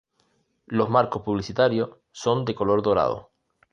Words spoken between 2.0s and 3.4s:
son de color dorado.